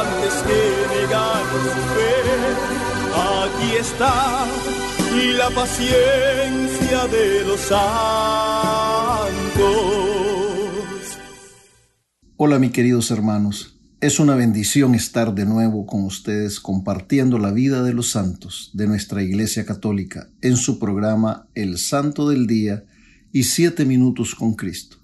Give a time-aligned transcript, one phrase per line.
[0.00, 0.86] antes que.
[3.16, 4.46] Aquí está
[5.38, 7.76] la paciencia de los santos.
[12.36, 17.82] Hola mis queridos hermanos, es una bendición estar de nuevo con ustedes compartiendo la vida
[17.82, 22.84] de los santos de nuestra Iglesia Católica en su programa El Santo del Día
[23.32, 24.98] y Siete Minutos con Cristo.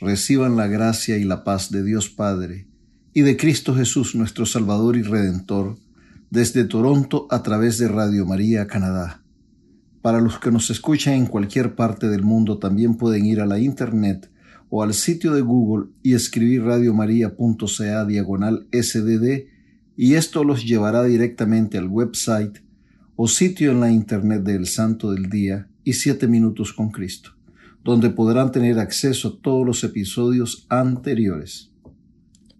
[0.00, 2.71] Reciban la gracia y la paz de Dios Padre
[3.14, 5.76] y de Cristo Jesús nuestro Salvador y Redentor
[6.30, 9.22] desde Toronto a través de Radio María Canadá.
[10.00, 13.60] Para los que nos escuchan en cualquier parte del mundo también pueden ir a la
[13.60, 14.30] internet
[14.70, 19.46] o al sitio de Google y escribir radiomaria.ca diagonal sdd
[19.96, 22.60] y esto los llevará directamente al website
[23.14, 27.32] o sitio en la internet del Santo del Día y Siete Minutos con Cristo,
[27.84, 31.71] donde podrán tener acceso a todos los episodios anteriores.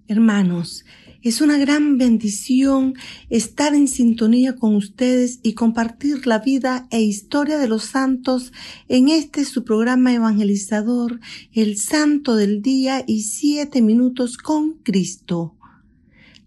[0.08, 0.84] Hermanos,
[1.22, 2.94] es una gran bendición
[3.30, 8.52] estar en sintonía con ustedes y compartir la vida e historia de los santos
[8.88, 11.20] en este su programa evangelizador,
[11.52, 15.54] El Santo del Día y Siete Minutos con Cristo.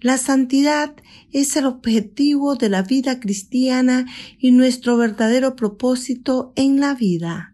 [0.02, 0.94] La santidad
[1.31, 4.06] es el objetivo de la vida cristiana
[4.38, 7.53] y nuestro verdadero propósito en la vida.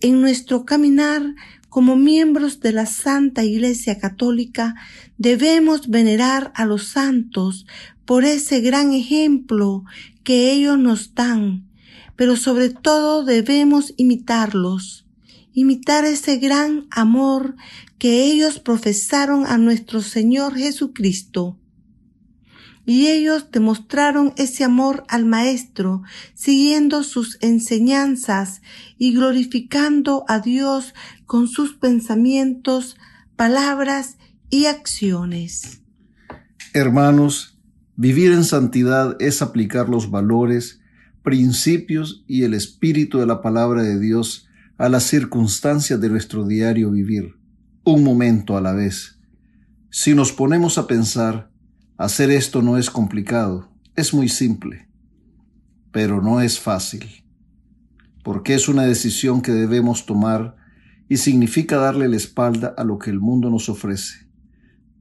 [0.00, 1.22] En nuestro caminar
[1.70, 4.74] como miembros de la Santa Iglesia Católica,
[5.16, 7.66] debemos venerar a los santos
[8.04, 9.84] por ese gran ejemplo
[10.24, 11.68] que ellos nos dan,
[12.16, 15.06] pero sobre todo debemos imitarlos,
[15.52, 17.54] imitar ese gran amor
[17.98, 21.56] que ellos profesaron a nuestro Señor Jesucristo.
[22.86, 26.02] Y ellos demostraron ese amor al Maestro,
[26.34, 28.62] siguiendo sus enseñanzas
[28.98, 30.94] y glorificando a Dios
[31.30, 32.96] con sus pensamientos,
[33.36, 34.16] palabras
[34.50, 35.80] y acciones.
[36.74, 37.56] Hermanos,
[37.94, 40.80] vivir en santidad es aplicar los valores,
[41.22, 46.90] principios y el espíritu de la palabra de Dios a las circunstancias de nuestro diario
[46.90, 47.36] vivir,
[47.84, 49.20] un momento a la vez.
[49.88, 51.48] Si nos ponemos a pensar,
[51.96, 54.88] Hacer esto no es complicado, es muy simple,
[55.92, 57.24] pero no es fácil,
[58.24, 60.56] porque es una decisión que debemos tomar
[61.10, 64.26] y significa darle la espalda a lo que el mundo nos ofrece.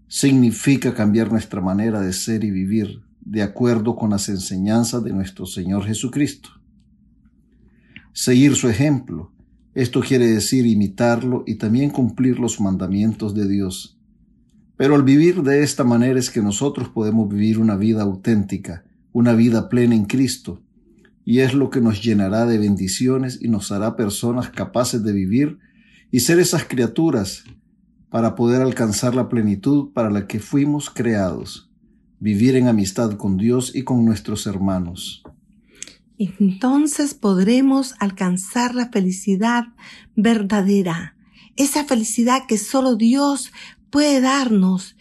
[0.09, 5.45] Significa cambiar nuestra manera de ser y vivir de acuerdo con las enseñanzas de nuestro
[5.45, 6.49] Señor Jesucristo.
[8.11, 9.31] Seguir su ejemplo,
[9.73, 13.95] esto quiere decir imitarlo y también cumplir los mandamientos de Dios
[14.79, 19.33] pero al vivir de esta manera es que nosotros podemos vivir una vida auténtica, una
[19.33, 20.61] vida plena en Cristo,
[21.25, 25.59] y es lo que nos llenará de bendiciones y nos hará personas capaces de vivir
[26.11, 27.43] y ser esas criaturas
[28.09, 31.69] para poder alcanzar la plenitud para la que fuimos creados,
[32.19, 35.23] vivir en amistad con Dios y con nuestros hermanos.
[36.17, 39.65] Entonces podremos alcanzar la felicidad
[40.15, 41.15] verdadera,
[41.55, 43.51] esa felicidad que solo Dios
[43.89, 44.97] puede darnos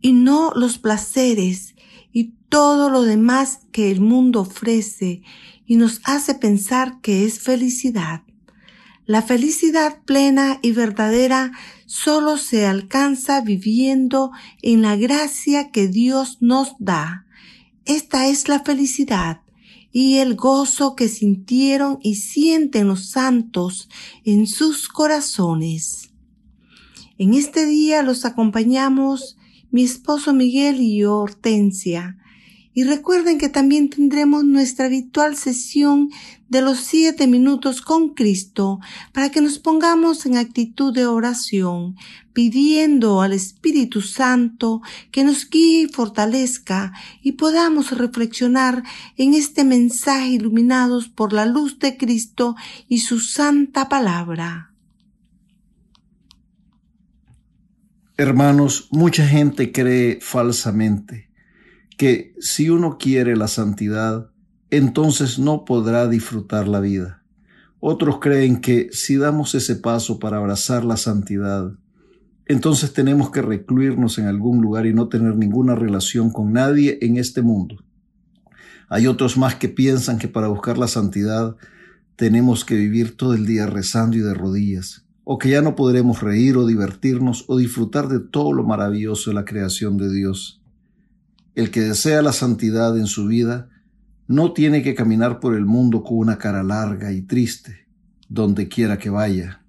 [0.00, 1.76] y no los placeres
[2.12, 5.22] y todo lo demás que el mundo ofrece
[5.66, 8.22] y nos hace pensar que es felicidad.
[9.06, 11.52] La felicidad plena y verdadera
[11.86, 14.32] solo se alcanza viviendo
[14.62, 17.24] en la gracia que Dios nos da.
[17.84, 19.42] Esta es la felicidad
[19.92, 23.88] y el gozo que sintieron y sienten los santos
[24.24, 26.10] en sus corazones.
[27.16, 29.38] En este día los acompañamos
[29.70, 32.18] mi esposo Miguel y yo, Hortensia,
[32.76, 36.10] Y recuerden que también tendremos nuestra habitual sesión
[36.50, 38.80] de los siete minutos con Cristo
[39.14, 41.96] para que nos pongamos en actitud de oración,
[42.34, 46.92] pidiendo al Espíritu Santo que nos guíe y fortalezca
[47.22, 48.82] y podamos reflexionar
[49.16, 52.56] en este mensaje iluminados por la luz de Cristo
[52.88, 54.74] y su santa palabra.
[58.18, 61.25] Hermanos, mucha gente cree falsamente
[61.96, 64.30] que si uno quiere la santidad,
[64.70, 67.22] entonces no podrá disfrutar la vida.
[67.80, 71.72] Otros creen que si damos ese paso para abrazar la santidad,
[72.46, 77.16] entonces tenemos que recluirnos en algún lugar y no tener ninguna relación con nadie en
[77.16, 77.82] este mundo.
[78.88, 81.56] Hay otros más que piensan que para buscar la santidad
[82.14, 86.22] tenemos que vivir todo el día rezando y de rodillas, o que ya no podremos
[86.22, 90.62] reír o divertirnos o disfrutar de todo lo maravilloso de la creación de Dios.
[91.56, 93.70] El que desea la santidad en su vida
[94.28, 97.86] no tiene que caminar por el mundo con una cara larga y triste,
[98.28, 99.62] donde quiera que vaya.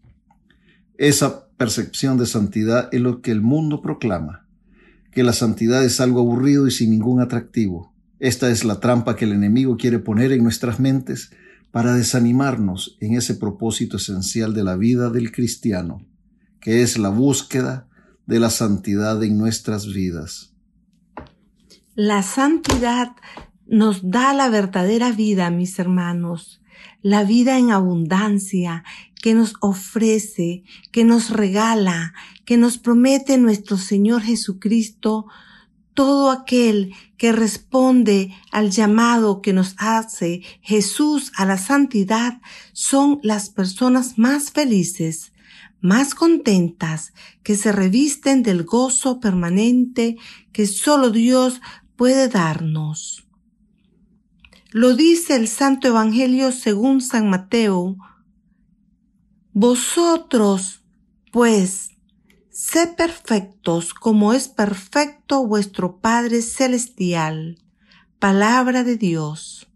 [0.97, 4.45] Esa percepción de santidad es lo que el mundo proclama,
[5.11, 7.93] que la santidad es algo aburrido y sin ningún atractivo.
[8.19, 11.31] Esta es la trampa que el enemigo quiere poner en nuestras mentes
[11.71, 16.05] para desanimarnos en ese propósito esencial de la vida del cristiano,
[16.59, 17.87] que es la búsqueda
[18.25, 20.56] de la santidad en nuestras vidas.
[21.99, 23.15] La santidad
[23.65, 26.61] nos da la verdadera vida, mis hermanos,
[27.01, 28.83] la vida en abundancia
[29.19, 32.13] que nos ofrece, que nos regala,
[32.45, 35.25] que nos promete nuestro Señor Jesucristo,
[35.95, 42.41] todo aquel que responde al llamado que nos hace Jesús a la santidad
[42.73, 45.33] son las personas más felices,
[45.81, 50.17] más contentas, que se revisten del gozo permanente
[50.51, 51.59] que solo Dios
[51.97, 53.27] puede darnos.
[54.71, 57.97] Lo dice el Santo Evangelio según San Mateo.
[59.51, 60.83] Vosotros,
[61.31, 61.89] pues,
[62.49, 67.57] sed perfectos como es perfecto vuestro Padre Celestial.
[68.19, 69.67] Palabra de Dios.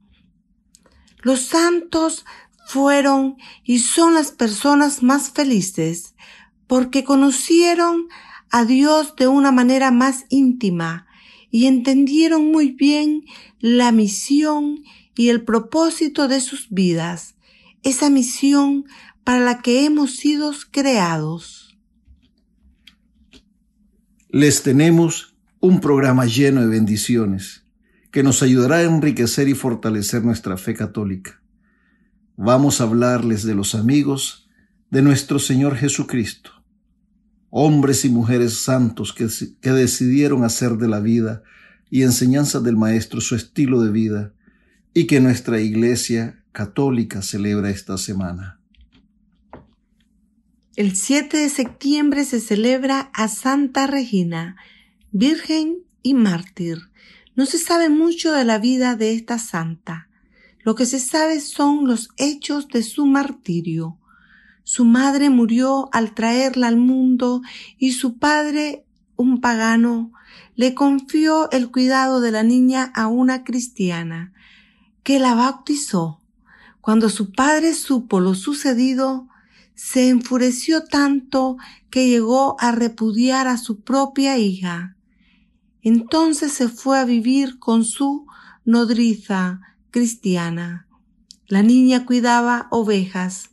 [1.24, 2.26] Los santos
[2.68, 6.16] fueron y son las personas más felices
[6.68, 8.08] porque conocieron
[8.52, 11.08] a Dios de una manera más íntima
[11.52, 13.26] y entendieron muy bien
[13.60, 14.84] la misión
[15.16, 17.36] y el propósito de sus vidas,
[17.84, 18.86] esa misión
[19.24, 21.78] para la que hemos sido creados.
[24.30, 27.66] Les tenemos un programa lleno de bendiciones
[28.12, 31.42] que nos ayudará a enriquecer y fortalecer nuestra fe católica.
[32.38, 34.50] Vamos a hablarles de los amigos
[34.90, 36.61] de nuestro Señor Jesucristo
[37.52, 39.28] hombres y mujeres santos que,
[39.72, 41.44] decidieron hacer de la vida
[41.92, 44.34] y enseñanza del Maestro su estilo de vida
[44.94, 48.60] y que nuestra Iglesia católica celebra esta semana.
[50.78, 54.56] El 7 de septiembre se celebra a Santa Regina,
[55.12, 56.78] Virgen y mártir.
[57.36, 60.08] No se sabe mucho de la vida de esta santa.
[60.64, 63.98] Lo que se sabe son los hechos de su martirio.
[64.64, 67.42] Su madre murió al traerla al mundo
[67.78, 68.86] y su padre,
[69.16, 70.12] un pagano,
[70.56, 74.34] le confió el cuidado de la niña a una cristiana,
[75.04, 76.20] que la bautizó.
[76.80, 79.28] Cuando su padre supo lo sucedido,
[79.74, 81.58] se enfureció tanto
[81.90, 84.96] que llegó a repudiar a su propia hija.
[85.82, 88.28] Entonces se fue a vivir con su
[88.64, 90.88] nodriza cristiana.
[91.48, 93.50] La niña cuidaba ovejas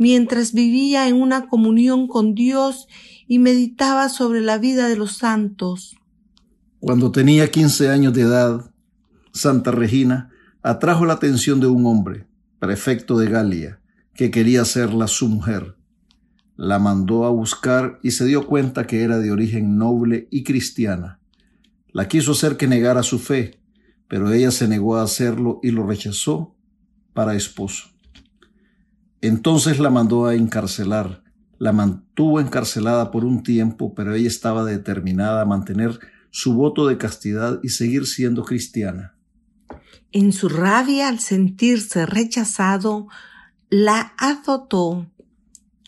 [0.00, 2.88] mientras vivía en una comunión con Dios
[3.28, 5.94] y meditaba sobre la vida de los santos.
[6.78, 8.70] Cuando tenía 15 años de edad,
[9.34, 10.30] Santa Regina
[10.62, 12.26] atrajo la atención de un hombre,
[12.58, 13.80] prefecto de Galia,
[14.14, 15.76] que quería hacerla su mujer.
[16.56, 21.20] La mandó a buscar y se dio cuenta que era de origen noble y cristiana.
[21.92, 23.60] La quiso hacer que negara su fe,
[24.08, 26.56] pero ella se negó a hacerlo y lo rechazó
[27.12, 27.89] para esposo.
[29.22, 31.22] Entonces la mandó a encarcelar.
[31.58, 35.98] La mantuvo encarcelada por un tiempo, pero ella estaba determinada a mantener
[36.30, 39.14] su voto de castidad y seguir siendo cristiana.
[40.12, 43.08] En su rabia al sentirse rechazado,
[43.68, 45.06] la azotó,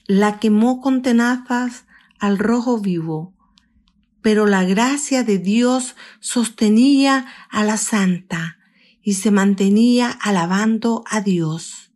[0.06, 1.84] la quemó con tenazas
[2.18, 3.34] al rojo vivo.
[4.20, 8.58] Pero la gracia de Dios sostenía a la santa
[9.02, 11.91] y se mantenía alabando a Dios.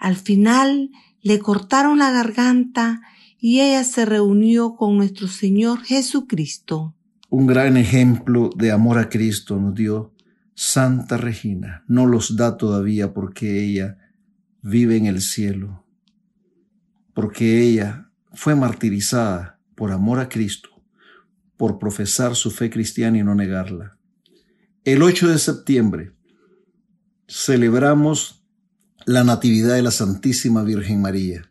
[0.00, 0.90] Al final
[1.22, 3.02] le cortaron la garganta
[3.38, 6.96] y ella se reunió con nuestro Señor Jesucristo.
[7.28, 10.12] Un gran ejemplo de amor a Cristo nos dio
[10.62, 13.96] Santa Regina no los da todavía porque ella
[14.60, 15.86] vive en el cielo,
[17.14, 20.68] porque ella fue martirizada por amor a Cristo,
[21.56, 23.96] por profesar su fe cristiana y no negarla.
[24.84, 26.12] El 8 de septiembre
[27.26, 28.39] celebramos
[29.06, 31.50] la Natividad de la Santísima Virgen María.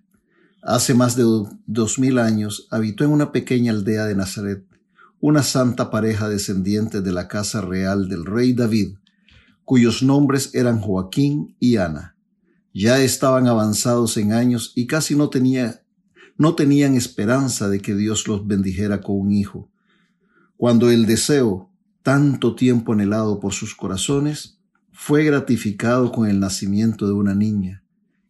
[0.61, 1.23] Hace más de
[1.65, 4.65] dos mil años habitó en una pequeña aldea de Nazaret
[5.19, 8.95] una santa pareja descendiente de la casa real del rey David,
[9.65, 12.15] cuyos nombres eran Joaquín y Ana.
[12.73, 15.29] Ya estaban avanzados en años y casi no,
[16.37, 19.69] no tenían esperanza de que Dios los bendijera con un hijo.
[20.55, 21.69] Cuando el deseo,
[22.03, 24.58] tanto tiempo anhelado por sus corazones,
[25.01, 27.83] fue gratificado con el nacimiento de una niña,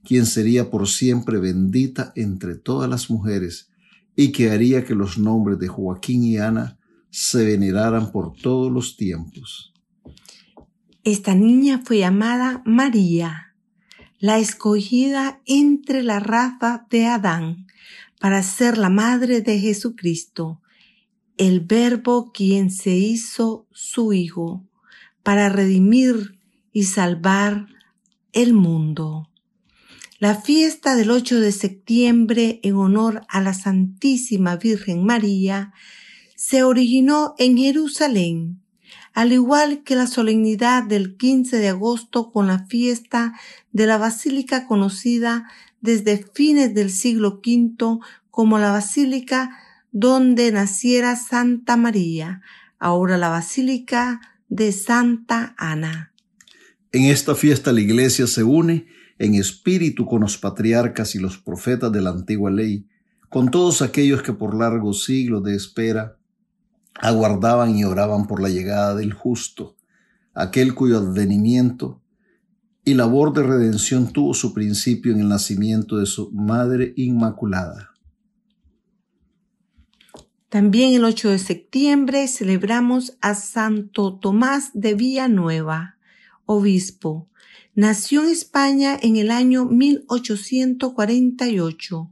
[0.03, 3.71] quien sería por siempre bendita entre todas las mujeres
[4.15, 6.77] y que haría que los nombres de Joaquín y Ana
[7.09, 9.73] se veneraran por todos los tiempos.
[11.03, 13.55] Esta niña fue llamada María,
[14.19, 17.65] la escogida entre la raza de Adán
[18.19, 20.61] para ser la madre de Jesucristo,
[21.35, 24.63] el verbo quien se hizo su hijo,
[25.23, 26.38] para redimir
[26.71, 27.67] y salvar
[28.33, 29.29] el mundo.
[30.19, 35.73] La fiesta del 8 de septiembre en honor a la Santísima Virgen María
[36.35, 38.61] se originó en Jerusalén,
[39.13, 43.33] al igual que la solemnidad del 15 de agosto con la fiesta
[43.71, 45.49] de la basílica conocida
[45.81, 47.99] desde fines del siglo V
[48.29, 49.57] como la basílica
[49.91, 52.41] donde naciera Santa María,
[52.77, 56.08] ahora la basílica de Santa Ana.
[56.91, 58.88] En esta fiesta la iglesia se une
[59.19, 62.88] en espíritu con los patriarcas y los profetas de la antigua ley,
[63.29, 66.17] con todos aquellos que por largos siglos de espera
[66.96, 69.77] aguardaban y oraban por la llegada del justo,
[70.34, 72.01] aquel cuyo advenimiento
[72.84, 77.91] y labor de redención tuvo su principio en el nacimiento de su Madre Inmaculada.
[80.50, 85.99] También el 8 de septiembre celebramos a Santo Tomás de Villanueva,
[86.51, 87.29] obispo.
[87.75, 92.12] Nació en España en el año 1848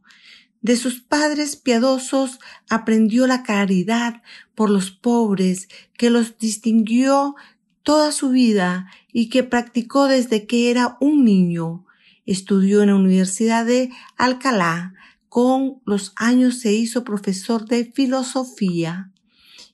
[0.61, 2.39] de sus padres piadosos
[2.69, 4.21] aprendió la caridad
[4.53, 7.35] por los pobres, que los distinguió
[7.83, 11.85] toda su vida y que practicó desde que era un niño.
[12.25, 14.93] Estudió en la Universidad de Alcalá.
[15.29, 19.11] Con los años se hizo profesor de filosofía.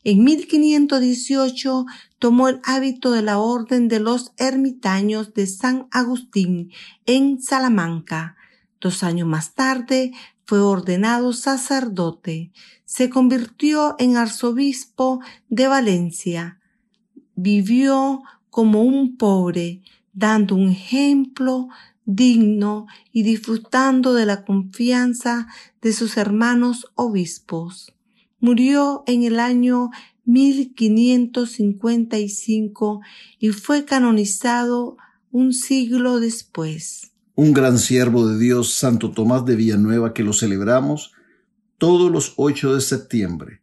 [0.05, 1.85] En 1518
[2.19, 6.71] tomó el hábito de la Orden de los Ermitaños de San Agustín
[7.05, 8.35] en Salamanca.
[8.81, 10.11] Dos años más tarde
[10.45, 12.51] fue ordenado sacerdote,
[12.83, 16.59] se convirtió en arzobispo de Valencia,
[17.35, 19.81] vivió como un pobre,
[20.11, 21.69] dando un ejemplo
[22.05, 25.47] digno y disfrutando de la confianza
[25.81, 27.92] de sus hermanos obispos.
[28.43, 29.89] Murió en el año
[30.25, 33.01] 1555
[33.39, 34.97] y fue canonizado
[35.31, 41.13] un siglo después un gran siervo de Dios, Santo Tomás de Villanueva, que lo celebramos
[41.77, 43.61] todos los 8 de septiembre.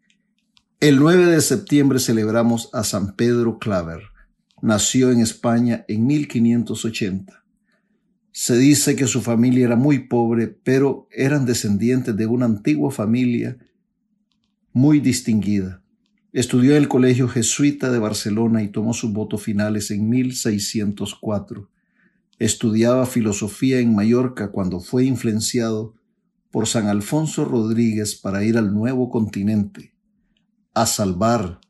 [0.81, 4.01] El 9 de septiembre celebramos a San Pedro Claver.
[4.61, 7.45] Nació en España en 1580.
[8.33, 13.57] Se dice que su familia era muy pobre, pero eran descendientes de una antigua familia
[14.73, 15.83] muy distinguida.
[16.33, 21.69] Estudió en el Colegio Jesuita de Barcelona y tomó sus votos finales en 1604
[22.41, 25.95] Estudiaba filosofía en Mallorca cuando fue influenciado
[26.51, 29.93] por San Alfonso Rodríguez para ir al nuevo continente,
[30.73, 31.61] a salvar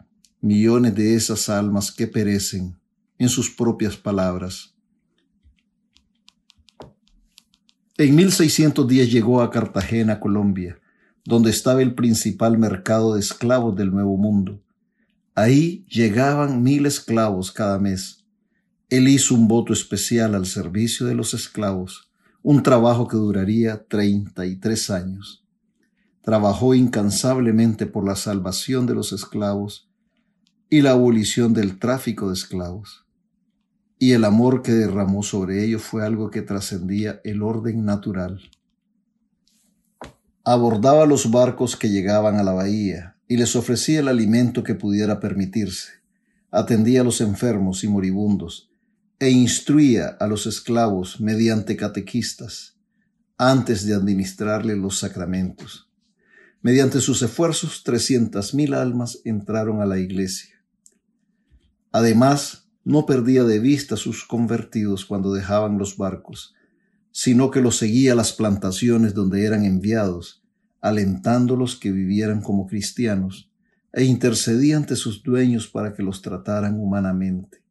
[0.40, 2.78] millones de esas almas que perecen,
[3.18, 4.72] en sus propias palabras.
[7.98, 10.78] En 1610 llegó a Cartagena, Colombia,
[11.24, 14.62] donde estaba el principal mercado de esclavos del Nuevo Mundo.
[15.34, 18.20] Ahí llegaban mil esclavos cada mes
[18.90, 22.10] él hizo un voto especial al servicio de los esclavos,
[22.42, 25.44] un trabajo que duraría 33 años.
[26.22, 29.88] Trabajó incansablemente por la salvación de los esclavos
[30.68, 33.06] y la abolición del tráfico de esclavos.
[33.96, 38.40] Y el amor que derramó sobre ellos fue algo que trascendía el orden natural.
[40.52, 45.20] Abordaba los barcos que llegaban a la bahía y les ofrecía el alimento que pudiera
[45.20, 45.92] permitirse.
[46.50, 48.68] Atendía a los enfermos y moribundos
[49.20, 52.74] e instruía a los esclavos mediante catequistas
[53.38, 55.88] antes de administrarle los sacramentos.
[56.62, 60.56] Mediante sus esfuerzos, trescientas mil almas entraron a la iglesia.
[61.92, 66.56] Además, no perdía de vista a sus convertidos cuando dejaban los barcos,
[67.12, 70.39] sino que los seguía a las plantaciones donde eran enviados,
[70.80, 73.50] alentándolos que vivieran como cristianos,
[73.92, 77.62] e intercedía ante sus dueños para que los trataran humanamente.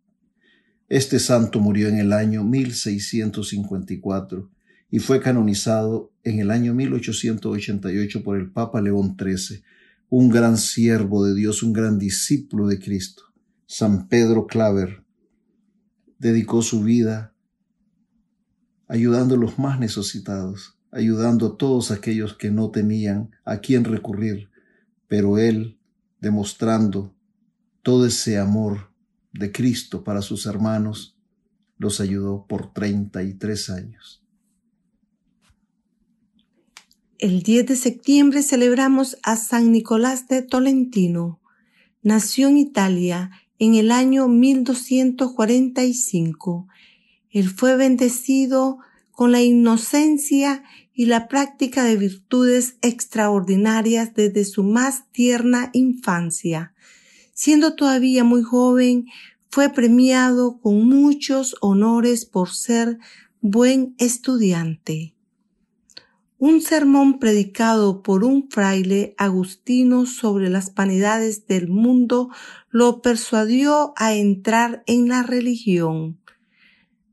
[0.87, 4.49] Este santo murió en el año 1654
[4.91, 9.63] y fue canonizado en el año 1888 por el Papa León XIII,
[10.09, 13.23] un gran siervo de Dios, un gran discípulo de Cristo.
[13.67, 15.03] San Pedro Claver
[16.17, 17.35] dedicó su vida
[18.87, 24.49] ayudando a los más necesitados, ayudando a todos aquellos que no tenían a quién recurrir,
[25.07, 25.77] pero él,
[26.19, 27.13] demostrando
[27.81, 28.91] todo ese amor
[29.33, 31.17] de Cristo para sus hermanos,
[31.77, 34.23] los ayudó por 33 años.
[37.17, 41.41] El 10 de septiembre celebramos a San Nicolás de Tolentino.
[42.01, 46.67] Nació en Italia en el año 1245.
[47.29, 48.79] Él fue bendecido
[49.19, 56.73] con la inocencia y la práctica de virtudes extraordinarias desde su más tierna infancia.
[57.33, 59.07] Siendo todavía muy joven,
[59.49, 62.97] fue premiado con muchos honores por ser
[63.41, 65.15] buen estudiante.
[66.37, 72.29] Un sermón predicado por un fraile agustino sobre las vanidades del mundo
[72.69, 76.21] lo persuadió a entrar en la religión.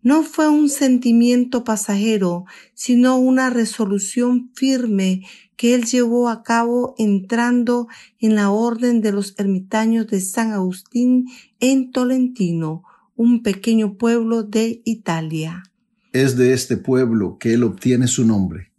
[0.06, 2.44] No fue un sentimiento pasajero,
[2.74, 7.88] sino una resolución firme que él llevó a cabo entrando
[8.20, 11.26] en la orden de los ermitaños de San Agustín
[11.58, 12.84] en Tolentino,
[13.16, 15.64] un pequeño pueblo de Italia.
[16.12, 18.70] Es de este pueblo que él obtiene su nombre.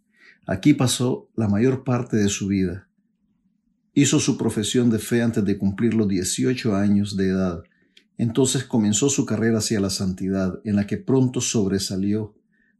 [0.45, 2.87] Aquí pasó la mayor parte de su vida.
[3.93, 7.63] Hizo su profesión de fe antes de cumplir los 18 años de edad
[8.17, 12.35] entonces comenzó su carrera hacia la santidad, en la que pronto sobresalió,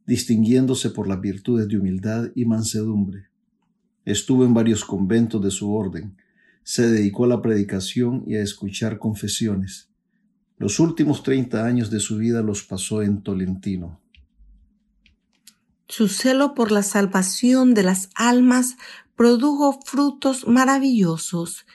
[0.06, 3.28] distinguiéndose por las virtudes de humildad y mansedumbre.
[4.06, 6.18] Estuvo en varios conventos de su orden,
[6.64, 9.90] se dedicó a la predicación y a escuchar confesiones.
[10.58, 14.02] Los últimos treinta años de su vida los pasó en Tolentino.
[15.88, 18.76] Su celo por la salvación de las almas
[19.16, 21.66] produjo frutos maravillosos.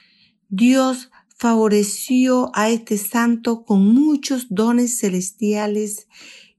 [0.49, 6.07] Dios favoreció a este santo con muchos dones celestiales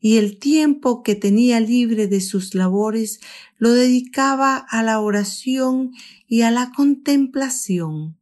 [0.01, 3.21] y el tiempo que tenía libre de sus labores
[3.57, 5.93] lo dedicaba a la oración
[6.29, 8.19] y a la contemplación.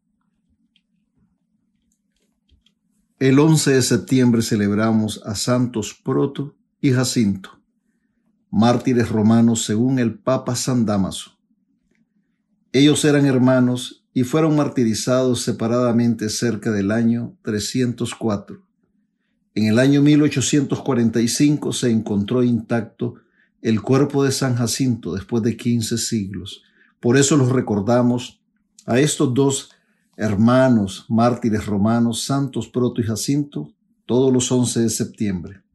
[3.20, 7.62] El 11 de septiembre celebramos a Santos Proto y Jacinto,
[8.50, 11.38] mártires romanos según el Papa San Damaso.
[12.74, 18.64] Ellos eran hermanos y fueron martirizados separadamente cerca del año 304.
[19.56, 23.16] En el año 1845 se encontró intacto
[23.62, 26.64] el cuerpo de San Jacinto después de 15 siglos.
[27.02, 28.40] Por eso los recordamos
[28.86, 29.72] a estos dos
[30.16, 33.70] hermanos mártires romanos, Santos Proto y Jacinto,
[34.06, 35.66] todos los 11 de septiembre.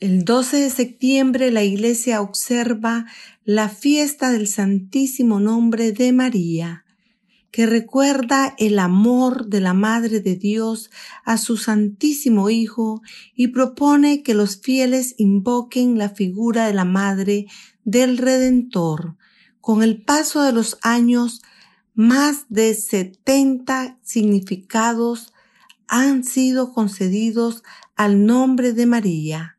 [0.00, 3.06] El 12 de septiembre la iglesia observa
[3.48, 6.84] la fiesta del Santísimo Nombre de María,
[7.50, 10.90] que recuerda el amor de la Madre de Dios
[11.24, 13.00] a su Santísimo Hijo
[13.34, 17.46] y propone que los fieles invoquen la figura de la Madre
[17.84, 19.16] del Redentor.
[19.62, 21.40] Con el paso de los años,
[21.94, 25.32] más de 70 significados
[25.86, 27.62] han sido concedidos
[27.96, 29.58] al nombre de María.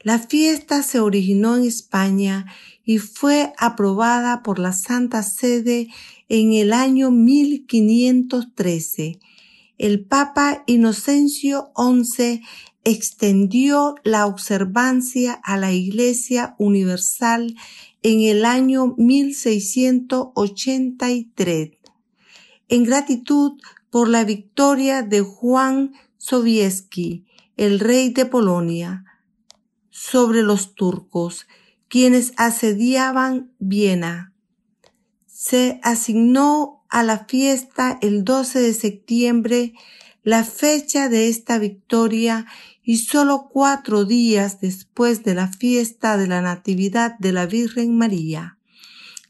[0.00, 2.46] La fiesta se originó en España
[2.88, 5.88] y fue aprobada por la Santa Sede
[6.30, 9.20] en el año 1513.
[9.76, 12.40] El Papa Inocencio XI
[12.84, 17.54] extendió la observancia a la Iglesia Universal
[18.02, 21.70] en el año 1683,
[22.70, 27.26] en gratitud por la victoria de Juan Sobieski,
[27.58, 29.04] el rey de Polonia,
[29.90, 31.46] sobre los turcos
[31.88, 34.32] quienes asediaban Viena.
[35.26, 39.74] Se asignó a la fiesta el 12 de septiembre
[40.22, 42.46] la fecha de esta victoria
[42.82, 48.58] y solo cuatro días después de la fiesta de la Natividad de la Virgen María.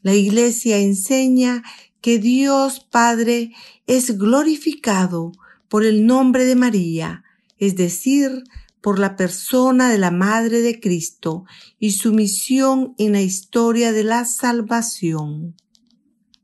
[0.01, 1.63] La Iglesia enseña
[2.01, 3.51] que Dios Padre
[3.87, 5.31] es glorificado
[5.67, 7.23] por el nombre de María,
[7.57, 8.43] es decir,
[8.81, 11.45] por la persona de la Madre de Cristo
[11.79, 15.55] y su misión en la historia de la salvación.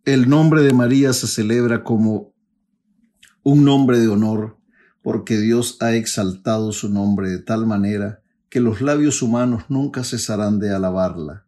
[0.04, 2.34] El nombre de María se celebra como
[3.44, 4.58] un nombre de honor
[5.02, 10.60] porque Dios ha exaltado su nombre de tal manera que los labios humanos nunca cesarán
[10.60, 11.46] de alabarla.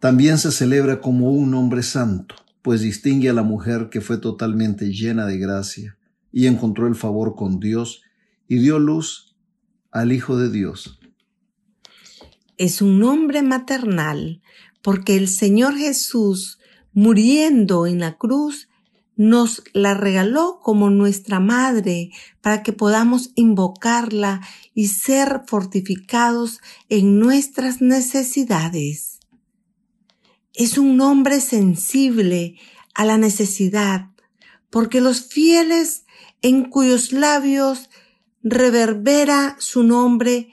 [0.00, 4.92] También se celebra como un nombre santo, pues distingue a la mujer que fue totalmente
[4.92, 5.98] llena de gracia
[6.32, 8.02] y encontró el favor con Dios
[8.48, 9.35] y dio luz
[9.96, 10.98] al Hijo de Dios.
[12.58, 14.42] Es un nombre maternal
[14.82, 16.58] porque el Señor Jesús,
[16.92, 18.68] muriendo en la cruz,
[19.16, 22.10] nos la regaló como nuestra madre
[22.42, 24.42] para que podamos invocarla
[24.74, 29.20] y ser fortificados en nuestras necesidades.
[30.52, 32.56] Es un nombre sensible
[32.94, 34.10] a la necesidad,
[34.68, 36.04] porque los fieles
[36.42, 37.88] en cuyos labios
[38.48, 40.50] reverbera su nombre,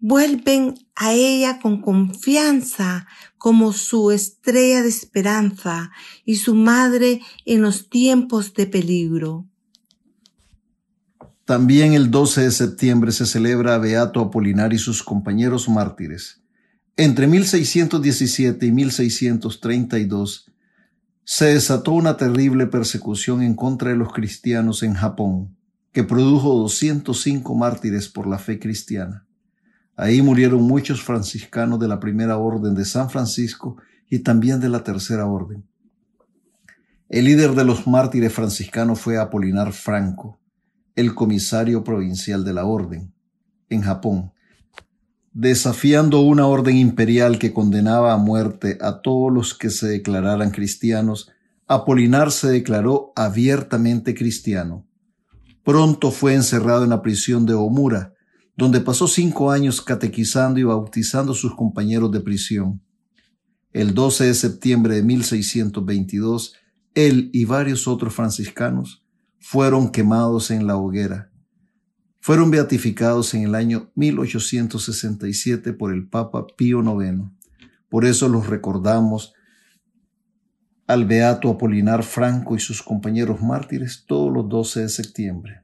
[0.00, 5.90] vuelven a ella con confianza como su estrella de esperanza
[6.24, 9.46] y su madre en los tiempos de peligro.
[11.44, 16.40] También el 12 de septiembre se celebra a Beato Apolinar y sus compañeros mártires.
[16.96, 20.50] Entre 1617 y 1632
[21.24, 25.57] se desató una terrible persecución en contra de los cristianos en Japón
[25.92, 29.26] que produjo 205 mártires por la fe cristiana.
[29.96, 33.76] Ahí murieron muchos franciscanos de la primera orden de San Francisco
[34.08, 35.64] y también de la tercera orden.
[37.08, 40.40] El líder de los mártires franciscanos fue Apolinar Franco,
[40.94, 43.12] el comisario provincial de la orden,
[43.70, 44.32] en Japón,
[45.32, 51.30] desafiando una orden imperial que condenaba a muerte a todos los que se declararan cristianos,
[51.66, 54.87] Apolinar se declaró abiertamente cristiano
[55.64, 58.14] Pronto fue encerrado en la prisión de Omura,
[58.56, 62.82] donde pasó cinco años catequizando y bautizando a sus compañeros de prisión.
[63.72, 66.54] El 12 de septiembre de 1622,
[66.94, 69.04] él y varios otros franciscanos
[69.38, 71.30] fueron quemados en la hoguera.
[72.20, 77.30] Fueron beatificados en el año 1867 por el Papa Pío IX.
[77.88, 79.32] Por eso los recordamos
[80.88, 85.62] al beato Apolinar Franco y sus compañeros mártires todos los 12 de septiembre.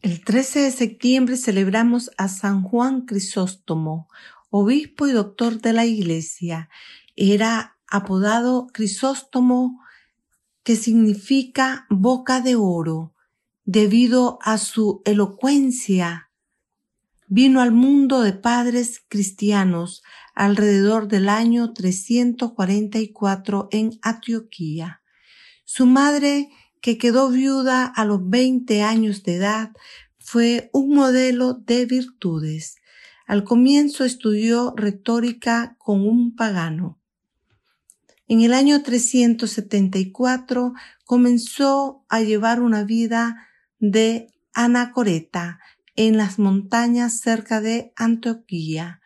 [0.00, 4.08] El 13 de septiembre celebramos a San Juan Crisóstomo,
[4.48, 6.70] obispo y doctor de la Iglesia.
[7.14, 9.82] Era apodado Crisóstomo,
[10.62, 13.12] que significa boca de oro,
[13.66, 16.30] debido a su elocuencia.
[17.26, 20.02] Vino al mundo de padres cristianos
[20.34, 25.02] alrededor del año 344 en Antioquía.
[25.64, 29.70] Su madre, que quedó viuda a los 20 años de edad,
[30.18, 32.76] fue un modelo de virtudes.
[33.26, 36.98] Al comienzo estudió retórica con un pagano.
[38.26, 40.72] En el año 374
[41.04, 45.60] comenzó a llevar una vida de anacoreta
[45.94, 49.00] en las montañas cerca de Antioquía,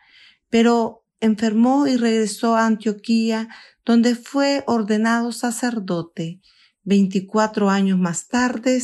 [0.49, 3.49] pero enfermó y regresó a Antioquía,
[3.85, 6.41] donde fue ordenado sacerdote.
[6.83, 8.81] Veinticuatro años más tarde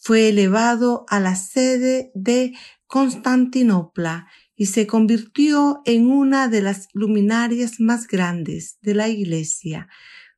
[0.00, 2.54] fue elevado a la sede de
[2.86, 9.88] Constantinopla y se convirtió en una de las luminarias más grandes de la Iglesia.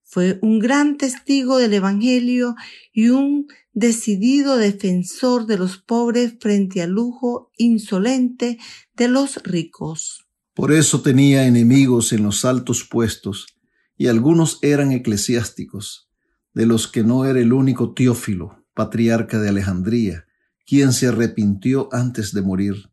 [0.02, 2.56] Fue un gran testigo del Evangelio
[2.92, 8.58] y un decidido defensor de los pobres frente al lujo insolente
[8.96, 10.26] de los ricos.
[10.54, 13.46] Por eso tenía enemigos en los altos puestos,
[13.96, 16.10] y algunos eran eclesiásticos,
[16.54, 20.26] de los que no era el único Teófilo, patriarca de Alejandría,
[20.66, 22.90] quien se arrepintió antes de morir.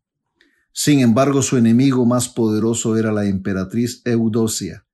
[0.72, 4.84] Sin embargo, su enemigo más poderoso era la emperatriz Eudocia,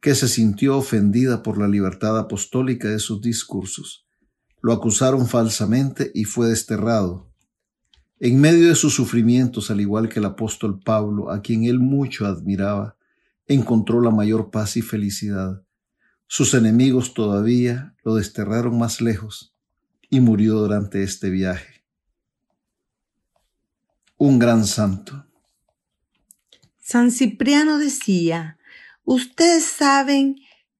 [0.00, 4.06] que se sintió ofendida por la libertad apostólica de sus discursos.
[4.62, 7.32] Lo acusaron falsamente y fue desterrado,
[8.18, 12.26] en medio de sus sufrimientos, al igual que el apóstol Pablo, a quien él mucho
[12.26, 12.96] admiraba,
[13.46, 15.62] encontró la mayor paz y felicidad.
[16.26, 19.54] Sus enemigos todavía lo desterraron más lejos
[20.08, 21.84] y murió durante este viaje.
[24.16, 25.26] Un gran santo.
[26.80, 28.58] San Cipriano decía,
[29.04, 30.36] ustedes saben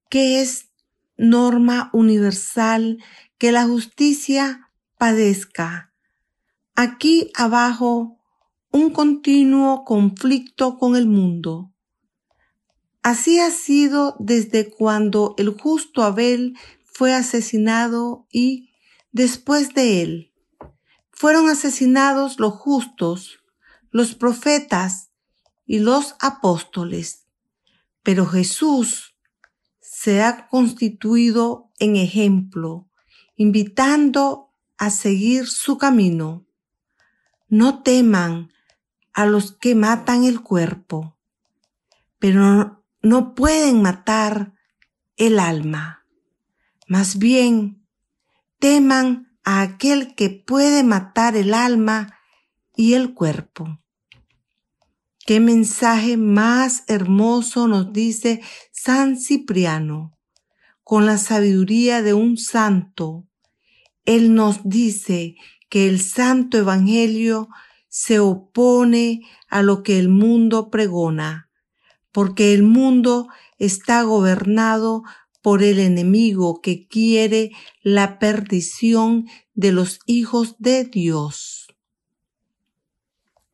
[0.09, 0.70] que es
[1.18, 2.99] norma universal
[3.38, 5.86] que la justicia padezca
[6.77, 8.19] aquí abajo
[8.71, 11.73] un continuo conflicto con el mundo.
[13.03, 18.71] Así ha sido desde cuando el justo Abel fue asesinado y
[19.12, 20.33] después de él
[21.11, 23.39] fueron asesinados los justos,
[23.91, 25.11] los profetas
[25.65, 27.27] y los apóstoles.
[28.03, 29.15] Pero Jesús
[29.81, 32.91] se ha constituido en ejemplo,
[33.37, 36.46] invitando a seguir su camino.
[37.49, 38.53] No teman
[39.13, 41.17] a los que matan el cuerpo,
[42.19, 44.55] pero no pueden matar
[45.17, 46.05] el alma.
[46.89, 47.87] Más bien,
[48.59, 52.19] teman a aquel que puede matar el alma
[52.75, 53.81] y el cuerpo.
[55.25, 60.17] Qué mensaje más hermoso nos dice San Cipriano,
[60.85, 63.27] con la sabiduría de un santo.
[64.05, 65.35] Él nos dice
[65.69, 67.49] que el santo evangelio
[67.89, 71.51] se opone a lo que el mundo pregona,
[72.13, 75.03] porque el mundo está gobernado
[75.43, 77.53] por el enemigo que quiere
[77.83, 81.69] la perdición de los hijos de Dios.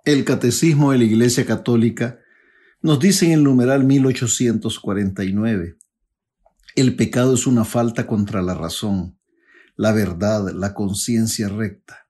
[0.05, 2.19] El Catecismo de la Iglesia Católica
[2.81, 5.77] nos dice en el numeral 1849,
[6.75, 9.19] el pecado es una falta contra la razón,
[9.77, 12.02] la verdad, la conciencia recta.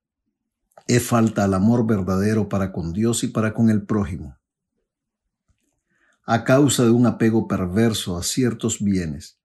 [0.86, 4.36] Es falta al amor verdadero para con Dios y para con el prójimo.
[6.24, 9.38] A causa de un apego perverso a ciertos bienes,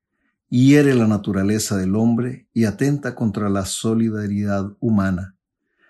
[0.50, 5.36] hiere la naturaleza del hombre y atenta contra la solidaridad humana.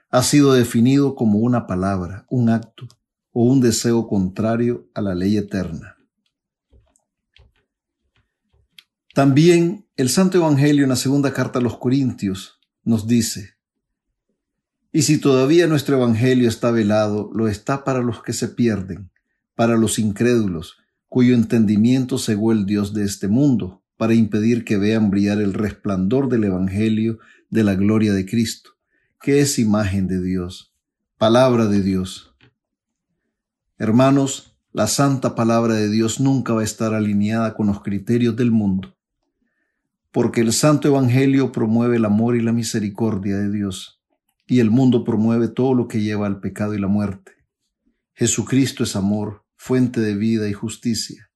[0.10, 2.88] Ha sido definido como una palabra, un acto
[3.32, 5.98] o un deseo contrario a la ley eterna.
[9.14, 13.57] También el Santo Evangelio en la segunda carta a los Corintios nos dice,
[14.91, 19.12] y si todavía nuestro Evangelio está velado, lo está para los que se pierden,
[19.56, 25.10] para los incrédulos, cuyo entendimiento cegó el Dios de este mundo, para impedir que vean
[25.10, 27.19] brillar el resplandor del Evangelio
[27.50, 28.71] de la gloria de Cristo,
[29.21, 30.73] que es imagen de Dios,
[31.17, 32.36] palabra de Dios.
[33.78, 38.52] Hermanos, la santa palabra de Dios nunca va a estar alineada con los criterios del
[38.52, 38.95] mundo,
[40.12, 43.97] porque el santo Evangelio promueve el amor y la misericordia de Dios,
[44.48, 47.34] y el mundo promueve todo lo que lleva al pecado y la muerte.
[48.14, 51.30] Jesucristo es amor, fuente de vida y justicia.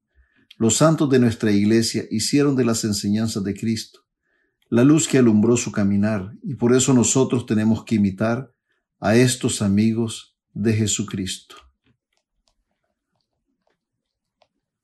[0.57, 4.01] Los santos de nuestra iglesia hicieron de las enseñanzas de Cristo
[4.71, 8.53] la luz que alumbró su caminar y por eso nosotros tenemos que imitar
[9.01, 11.57] a estos amigos de Jesucristo.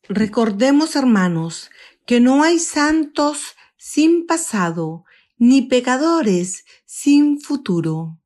[0.09, 1.69] Recordemos, hermanos,
[2.05, 5.05] que no hay santos sin pasado,
[5.37, 8.17] ni pecadores sin futuro.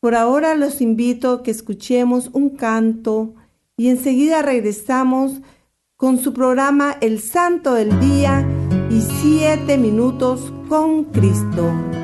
[0.00, 3.34] Por ahora los invito a que escuchemos un canto
[3.76, 5.40] y enseguida regresamos
[5.96, 8.46] con su programa El Santo del Día
[8.90, 12.03] y Siete Minutos con Cristo.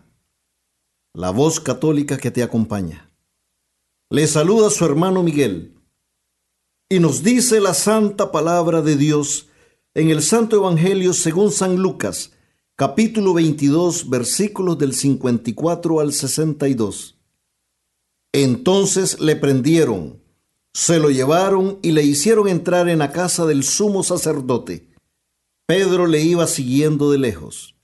[1.13, 3.09] la voz católica que te acompaña.
[4.09, 5.75] Le saluda su hermano Miguel
[6.89, 9.47] y nos dice la santa palabra de Dios
[9.93, 12.31] en el Santo Evangelio según San Lucas,
[12.77, 17.17] capítulo 22, versículos del 54 al 62.
[18.31, 20.21] Entonces le prendieron,
[20.73, 24.87] se lo llevaron y le hicieron entrar en la casa del sumo sacerdote.
[25.65, 27.75] Pedro le iba siguiendo de lejos.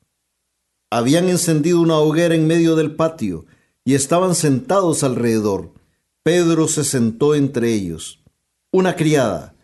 [0.90, 3.46] Habían encendido una hoguera en medio del patio
[3.84, 5.74] y estaban sentados alrededor.
[6.24, 8.24] Pedro se sentó entre ellos.
[8.72, 9.56] Una criada,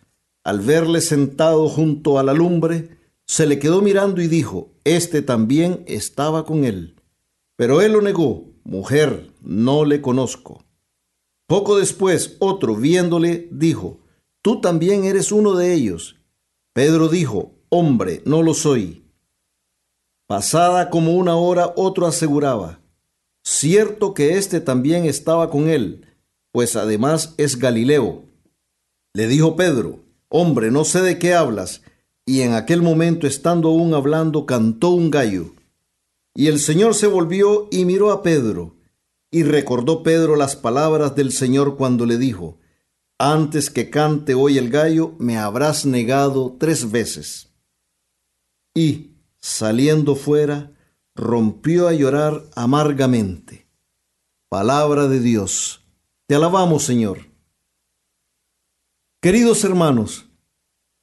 [0.44, 5.84] al verle sentado junto a la lumbre, se le quedó mirando y dijo, Este también
[5.88, 6.96] estaba con él.
[7.56, 10.64] Pero él lo negó, Mujer, no le conozco.
[11.48, 14.00] Poco después, otro, viéndole, dijo,
[14.42, 16.18] Tú también eres uno de ellos.
[16.74, 19.03] Pedro dijo, Hombre, no lo soy.
[20.28, 22.80] Pasada como una hora, otro aseguraba,
[23.44, 26.08] cierto que éste también estaba con él,
[26.52, 28.24] pues además es Galileo.
[29.14, 31.82] Le dijo Pedro, hombre, no sé de qué hablas.
[32.26, 35.54] Y en aquel momento, estando aún hablando, cantó un gallo.
[36.34, 38.76] Y el Señor se volvió y miró a Pedro,
[39.30, 42.60] y recordó Pedro las palabras del Señor cuando le dijo,
[43.18, 47.50] antes que cante hoy el gallo, me habrás negado tres veces.
[48.74, 49.13] Y,
[49.44, 50.72] saliendo fuera,
[51.16, 53.68] rompió a llorar amargamente.
[54.48, 55.82] Palabra de Dios.
[56.28, 57.20] Te alabamos, Señor.
[59.22, 60.30] Queridos hermanos,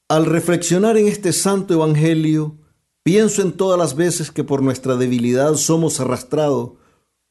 [0.09, 2.57] al reflexionar en este santo Evangelio,
[3.03, 6.73] pienso en todas las veces que por nuestra debilidad somos arrastrados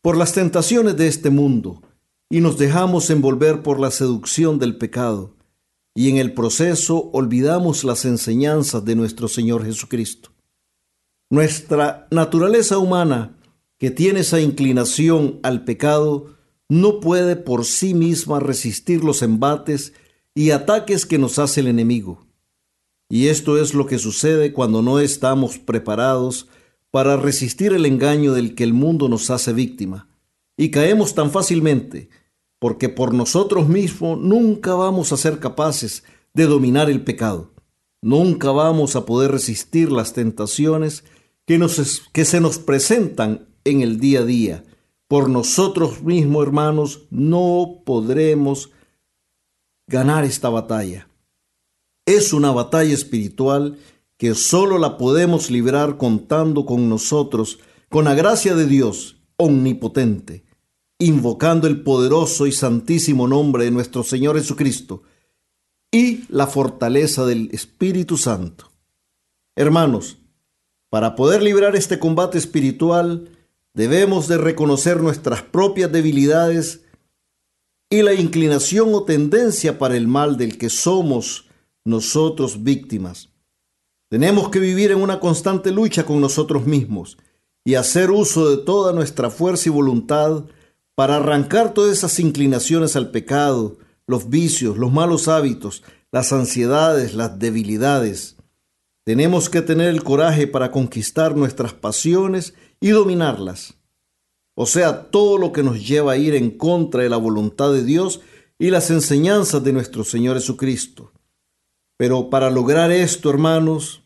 [0.04, 1.82] por las tentaciones de este mundo
[2.30, 5.36] y nos dejamos envolver por la seducción del pecado,
[5.96, 10.30] y en el proceso olvidamos las enseñanzas de nuestro Señor Jesucristo.
[11.32, 13.38] Nuestra naturaleza humana,
[13.78, 16.36] que tiene esa inclinación al pecado,
[16.68, 19.94] no puede por sí misma resistir los embates
[20.34, 22.26] y ataques que nos hace el enemigo.
[23.10, 26.48] Y esto es lo que sucede cuando no estamos preparados
[26.90, 30.10] para resistir el engaño del que el mundo nos hace víctima.
[30.58, 32.10] Y caemos tan fácilmente,
[32.58, 36.04] porque por nosotros mismos nunca vamos a ser capaces
[36.34, 37.52] de dominar el pecado.
[38.02, 41.04] Nunca vamos a poder resistir las tentaciones
[41.50, 44.64] que, nos, que se nos presentan en el día a día.
[45.08, 48.70] Por nosotros mismos, hermanos, no podremos
[49.88, 51.10] ganar esta batalla.
[52.06, 53.80] Es una batalla espiritual
[54.18, 57.58] que solo la podemos librar contando con nosotros,
[57.90, 60.44] con la gracia de Dios omnipotente,
[61.00, 65.02] invocando el poderoso y santísimo nombre de nuestro Señor Jesucristo
[65.92, 68.70] y la fortaleza del Espíritu Santo.
[69.56, 70.19] Hermanos,
[70.90, 73.30] para poder librar este combate espiritual,
[73.74, 76.82] debemos de reconocer nuestras propias debilidades
[77.90, 81.48] y la inclinación o tendencia para el mal del que somos
[81.86, 83.30] nosotros víctimas.
[84.10, 87.18] Tenemos que vivir en una constante lucha con nosotros mismos
[87.64, 90.46] y hacer uso de toda nuestra fuerza y voluntad
[90.96, 93.78] para arrancar todas esas inclinaciones al pecado,
[94.08, 98.39] los vicios, los malos hábitos, las ansiedades, las debilidades.
[99.04, 103.76] Tenemos que tener el coraje para conquistar nuestras pasiones y dominarlas.
[104.56, 107.84] O sea, todo lo que nos lleva a ir en contra de la voluntad de
[107.84, 108.22] Dios
[108.58, 111.14] y las enseñanzas de nuestro Señor Jesucristo.
[111.98, 114.04] Pero para lograr esto, hermanos,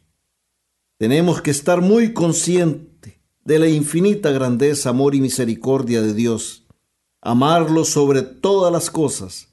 [0.97, 6.65] tenemos que estar muy conscientes de la infinita grandeza, amor y misericordia de Dios,
[7.21, 9.49] amarlo sobre todas las cosas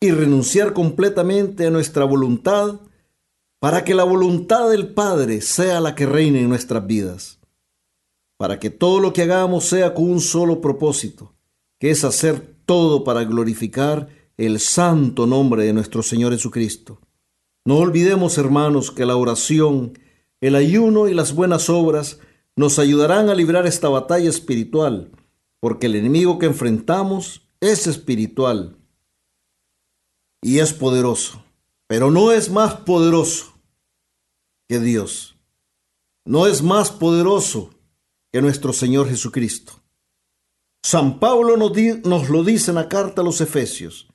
[0.00, 2.80] y renunciar completamente a nuestra voluntad
[3.58, 7.40] para que la voluntad del Padre sea la que reine en nuestras vidas,
[8.36, 11.34] para que todo lo que hagamos sea con un solo propósito,
[11.78, 17.00] que es hacer todo para glorificar el santo nombre de nuestro Señor Jesucristo.
[17.64, 19.98] No olvidemos, hermanos, que la oración,
[20.40, 22.20] el ayuno y las buenas obras
[22.54, 25.10] nos ayudarán a librar esta batalla espiritual,
[25.60, 28.76] porque el enemigo que enfrentamos es espiritual
[30.42, 31.42] y es poderoso,
[31.86, 33.58] pero no es más poderoso
[34.68, 35.36] que Dios.
[36.24, 37.70] No es más poderoso
[38.32, 39.74] que nuestro Señor Jesucristo.
[40.82, 44.08] San Pablo nos, lo dice en la carta a los Efesios,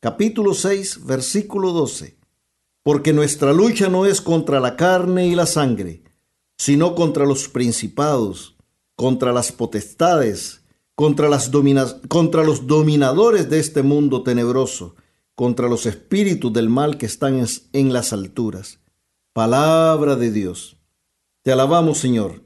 [0.00, 2.18] capítulo 6, versículo 12,
[2.82, 6.02] porque nuestra lucha no es contra la carne y la sangre,
[6.58, 8.56] sino contra los principados,
[8.94, 10.62] contra las potestades,
[10.94, 11.50] contra, las
[12.08, 14.96] contra los dominadores de este mundo tenebroso,
[15.38, 17.40] contra los espíritus del mal que están
[17.72, 18.80] en las alturas.
[19.32, 20.78] Palabra de Dios.
[21.44, 22.42] Te alabamos, Señor.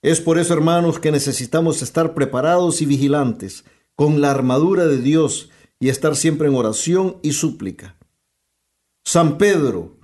[0.00, 5.50] Es por eso, hermanos, que necesitamos estar preparados y vigilantes con la armadura de Dios
[5.78, 7.98] y estar siempre en oración y súplica.
[9.04, 9.98] San Pedro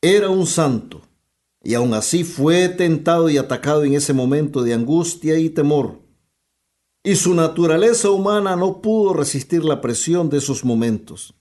[0.00, 1.02] era un santo
[1.60, 6.02] y aún así fue tentado y atacado en ese momento de angustia y temor.
[7.02, 11.34] Y su naturaleza humana no pudo resistir la presión de esos momentos.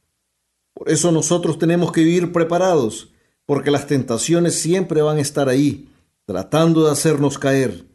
[0.78, 3.10] Por eso nosotros tenemos que vivir preparados,
[3.48, 5.90] porque las tentaciones siempre van a estar ahí,
[6.26, 7.86] tratando de hacernos caer.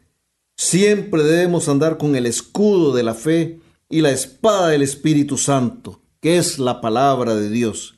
[0.57, 6.01] Siempre debemos andar con el escudo de la fe y la espada del Espíritu Santo,
[6.19, 7.95] que es la palabra de Dios.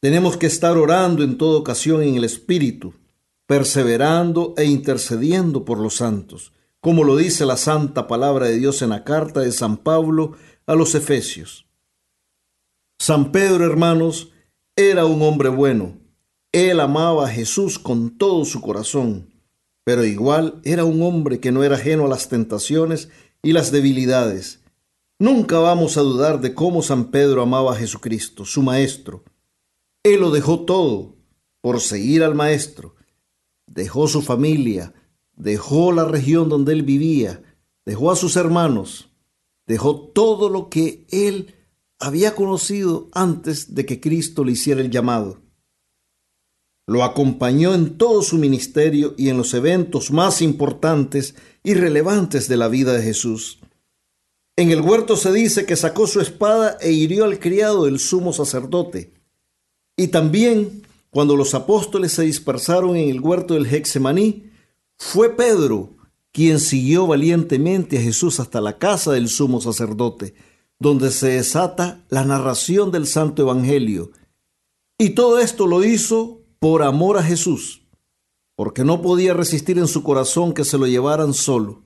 [0.00, 2.92] Tenemos que estar orando en toda ocasión en el Espíritu,
[3.46, 8.90] perseverando e intercediendo por los santos, como lo dice la santa palabra de Dios en
[8.90, 10.32] la carta de San Pablo
[10.66, 11.63] a los Efesios.
[13.06, 14.30] San Pedro, hermanos,
[14.76, 15.98] era un hombre bueno.
[16.52, 19.28] Él amaba a Jesús con todo su corazón,
[19.84, 23.10] pero igual era un hombre que no era ajeno a las tentaciones
[23.42, 24.62] y las debilidades.
[25.18, 29.22] Nunca vamos a dudar de cómo San Pedro amaba a Jesucristo, su Maestro.
[30.02, 31.14] Él lo dejó todo
[31.60, 32.94] por seguir al Maestro.
[33.66, 34.94] Dejó su familia,
[35.36, 37.42] dejó la región donde él vivía,
[37.84, 39.10] dejó a sus hermanos,
[39.66, 41.54] dejó todo lo que él
[42.04, 45.40] había conocido antes de que Cristo le hiciera el llamado.
[46.86, 52.58] Lo acompañó en todo su ministerio y en los eventos más importantes y relevantes de
[52.58, 53.58] la vida de Jesús.
[54.54, 58.34] En el huerto se dice que sacó su espada e hirió al criado del sumo
[58.34, 59.14] sacerdote.
[59.96, 64.50] Y también, cuando los apóstoles se dispersaron en el huerto del Hexemaní,
[64.98, 65.96] fue Pedro
[66.32, 70.34] quien siguió valientemente a Jesús hasta la casa del sumo sacerdote,
[70.78, 74.10] donde se desata la narración del Santo Evangelio.
[74.98, 77.86] Y todo esto lo hizo por amor a Jesús,
[78.56, 81.82] porque no podía resistir en su corazón que se lo llevaran solo.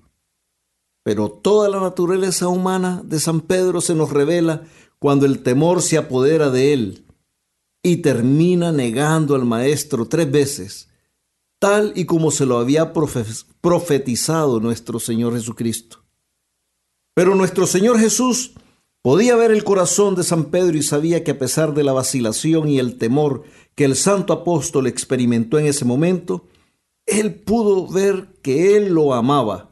[1.02, 4.64] Pero toda la naturaleza humana de San Pedro se nos revela
[4.98, 7.06] cuando el temor se apodera de él
[7.82, 10.88] y termina negando al Maestro tres veces,
[11.58, 16.04] tal y como se lo había profetizado nuestro Señor Jesucristo.
[17.14, 18.52] Pero nuestro Señor Jesús
[19.08, 22.68] Podía ver el corazón de San Pedro y sabía que a pesar de la vacilación
[22.68, 23.42] y el temor
[23.74, 26.44] que el santo apóstol experimentó en ese momento,
[27.06, 29.70] él pudo ver que él lo amaba.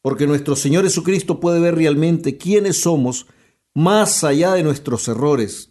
[0.00, 3.26] Porque nuestro Señor Jesucristo puede ver realmente quiénes somos
[3.74, 5.70] más allá de nuestros errores.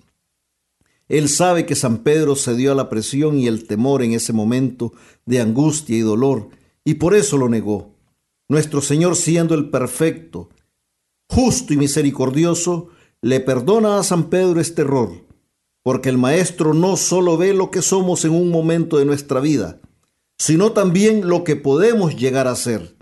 [1.07, 4.91] Él sabe que San Pedro cedió a la presión y el temor en ese momento
[5.25, 6.49] de angustia y dolor,
[6.83, 7.95] y por eso lo negó.
[8.49, 10.49] Nuestro Señor siendo el perfecto,
[11.29, 12.89] justo y misericordioso,
[13.21, 15.25] le perdona a San Pedro este error,
[15.83, 19.79] porque el Maestro no solo ve lo que somos en un momento de nuestra vida,
[20.37, 22.95] sino también lo que podemos llegar a ser.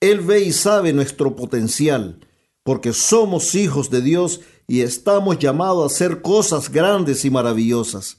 [0.00, 2.18] Él ve y sabe nuestro potencial,
[2.64, 8.18] porque somos hijos de Dios y estamos llamados a hacer cosas grandes y maravillosas.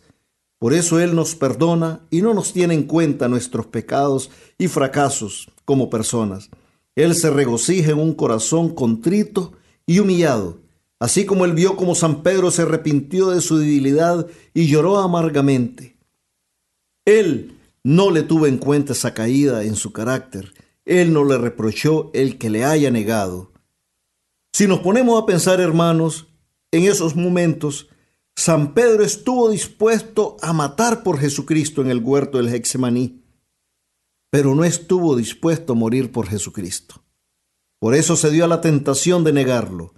[0.60, 5.52] Por eso Él nos perdona y no nos tiene en cuenta nuestros pecados y fracasos
[5.66, 6.50] como personas.
[6.96, 9.54] Él se regocija en un corazón contrito
[9.86, 10.60] y humillado,
[11.00, 15.98] así como él vio como San Pedro se arrepintió de su debilidad y lloró amargamente.
[17.06, 20.54] Él no le tuvo en cuenta esa caída en su carácter,
[20.86, 23.52] él no le reprochó el que le haya negado.
[24.52, 26.28] Si nos ponemos a pensar, hermanos,
[26.72, 27.90] en esos momentos,
[28.36, 33.23] San Pedro estuvo dispuesto a matar por Jesucristo en el huerto del Hexemaní
[34.34, 37.04] pero no estuvo dispuesto a morir por Jesucristo.
[37.80, 39.94] Por eso se dio a la tentación de negarlo,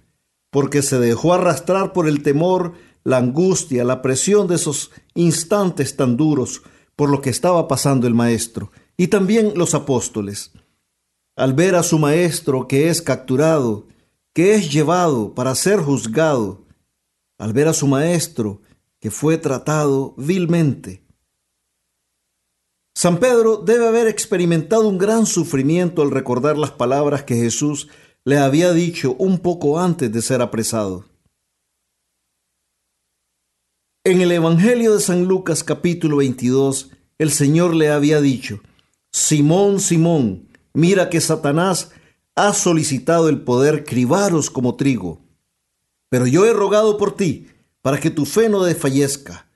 [0.50, 6.18] porque se dejó arrastrar por el temor, la angustia, la presión de esos instantes tan
[6.18, 6.60] duros
[6.96, 10.52] por lo que estaba pasando el Maestro y también los apóstoles.
[11.34, 13.86] Al ver a su Maestro que es capturado,
[14.34, 16.66] que es llevado para ser juzgado,
[17.38, 18.60] al ver a su Maestro
[19.00, 21.05] que fue tratado vilmente,
[22.96, 27.88] San Pedro debe haber experimentado un gran sufrimiento al recordar las palabras que Jesús
[28.24, 31.04] le había dicho un poco antes de ser apresado.
[34.02, 38.60] En el Evangelio de San Lucas capítulo 22, el Señor le había dicho,
[39.12, 41.90] Simón, Simón, mira que Satanás
[42.34, 45.20] has solicitado el poder cribaros como trigo.
[46.08, 47.48] Pero yo he rogado por ti,
[47.82, 49.50] para que tu fe no desfallezca.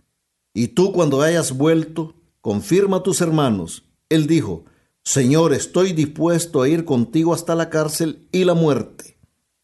[0.53, 3.85] Y tú cuando hayas vuelto, confirma a tus hermanos.
[4.09, 4.65] Él dijo,
[5.03, 9.19] Señor, estoy dispuesto a ir contigo hasta la cárcel y la muerte.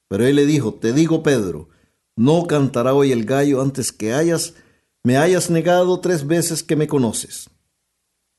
[0.09, 1.68] Pero él le dijo, te digo, Pedro,
[2.16, 4.55] no cantará hoy el gallo antes que hayas,
[5.03, 7.51] me hayas negado tres veces que me conoces.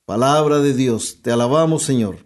[0.06, 2.26] Palabra de Dios, te alabamos, Señor.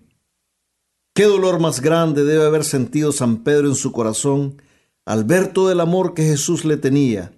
[1.13, 4.61] Qué dolor más grande debe haber sentido San Pedro en su corazón
[5.05, 7.33] al ver todo el amor que Jesús le tenía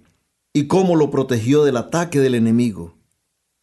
[0.52, 2.93] y cómo lo protegió del ataque del enemigo.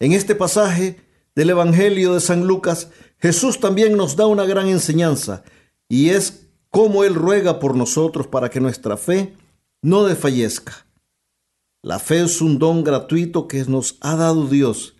[0.02, 0.96] En este pasaje
[1.36, 2.88] del Evangelio de San Lucas,
[3.18, 5.44] Jesús también nos da una gran enseñanza
[5.88, 9.36] y es cómo Él ruega por nosotros para que nuestra fe
[9.80, 10.88] no desfallezca.
[11.82, 14.96] La fe es un don gratuito que nos ha dado Dios.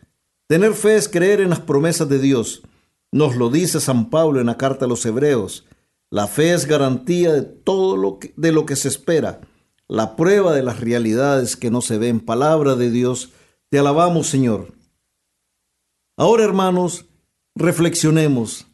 [0.47, 2.63] Tener fe es creer en las promesas de Dios.
[3.11, 5.65] Nos lo dice San Pablo en la carta a los Hebreos.
[6.11, 9.41] La fe es garantía de todo lo que, de lo que se espera,
[9.89, 12.21] la prueba de las realidades que no se ven.
[12.21, 13.31] Palabra de Dios,
[13.69, 14.81] te alabamos Señor.
[16.23, 17.07] Ahora hermanos,
[17.57, 18.69] reflexionemos.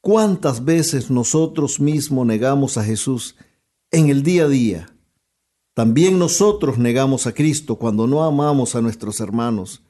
[0.00, 3.34] ¿Cuántas veces nosotros mismos negamos a Jesús
[3.90, 4.96] en el día a día?
[5.74, 9.82] También nosotros negamos a Cristo cuando no amamos a nuestros hermanos,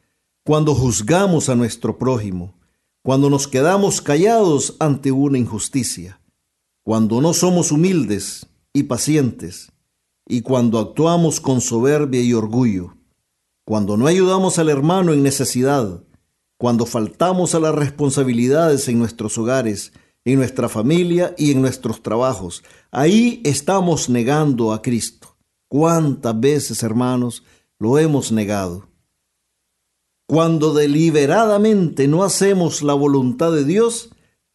[0.46, 2.54] cuando juzgamos a nuestro prójimo,
[3.02, 6.22] cuando nos quedamos callados ante una injusticia,
[6.82, 9.72] cuando no somos humildes y pacientes,
[10.26, 12.96] y cuando actuamos con soberbia y orgullo,
[13.66, 16.02] cuando no ayudamos al hermano en necesidad,
[16.62, 19.92] cuando faltamos a las responsabilidades en nuestros hogares,
[20.24, 22.62] en nuestra familia y en nuestros trabajos.
[22.92, 25.36] Ahí estamos negando a Cristo.
[25.66, 27.42] ¿Cuántas veces, hermanos,
[27.80, 28.86] lo hemos negado?
[30.28, 34.10] Cuando deliberadamente no hacemos la voluntad de Dios,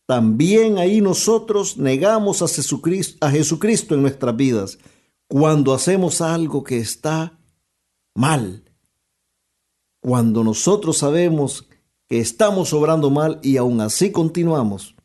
[0.05, 4.80] también ahí nosotros negamos a Jesucristo, a Jesucristo en nuestras vidas.
[5.28, 7.38] Cuando hacemos algo que está
[8.16, 8.64] mal.
[9.99, 11.68] Cuando nosotros sabemos
[12.08, 14.95] que estamos obrando mal y aún así continuamos,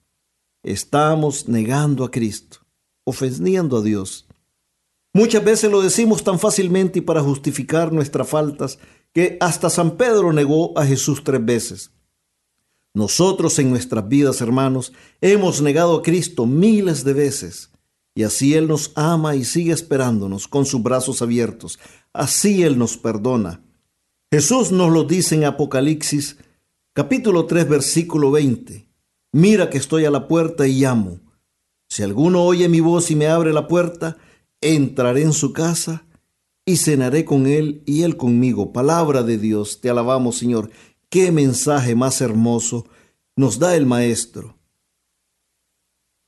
[0.63, 2.59] estamos negando a Cristo,
[3.05, 4.27] ofendiendo a Dios.
[5.13, 8.79] Muchas veces lo decimos tan fácilmente y para justificar nuestras faltas
[9.13, 11.91] que hasta San Pedro negó a Jesús tres veces.
[12.95, 17.71] Nosotros en nuestras vidas, hermanos, hemos negado a Cristo miles de veces.
[18.15, 21.79] Y así Él nos ama y sigue esperándonos con sus brazos abiertos.
[22.13, 23.63] Así Él nos perdona.
[24.31, 26.37] Jesús nos lo dice en Apocalipsis
[26.95, 28.87] capítulo 3 versículo 20.
[29.33, 31.21] Mira que estoy a la puerta y llamo.
[31.89, 34.19] Si alguno oye mi voz y me abre la puerta,
[34.61, 36.05] entraré en su casa
[36.67, 38.73] y cenaré con él y él conmigo.
[38.73, 40.71] Palabra de Dios, te alabamos Señor.
[41.09, 42.87] Qué mensaje más hermoso
[43.37, 44.59] nos da el Maestro.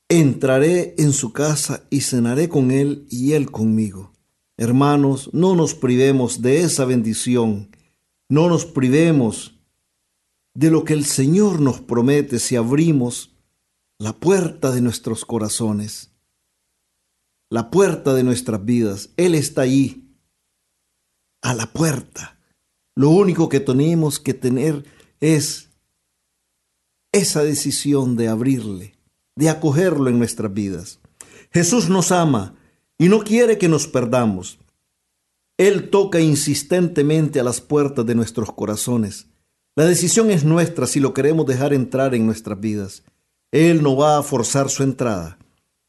[0.09, 4.13] Entraré en su casa y cenaré con él y él conmigo.
[4.57, 7.69] Hermanos, no nos privemos de esa bendición,
[8.29, 9.54] no nos privemos
[10.55, 13.35] de lo que el Señor nos promete si abrimos
[13.99, 16.15] la puerta de nuestros corazones
[17.49, 19.09] la puerta de nuestras vidas.
[19.17, 20.03] Él está ahí,
[21.41, 22.37] a la puerta.
[22.95, 24.85] Lo único que tenemos que tener
[25.19, 25.69] es
[27.11, 28.95] esa decisión de abrirle,
[29.35, 30.99] de acogerlo en nuestras vidas.
[31.51, 32.55] Jesús nos ama
[32.97, 34.59] y no quiere que nos perdamos.
[35.57, 39.27] Él toca insistentemente a las puertas de nuestros corazones.
[39.77, 43.03] La decisión es nuestra si lo queremos dejar entrar en nuestras vidas.
[43.51, 45.37] Él no va a forzar su entrada.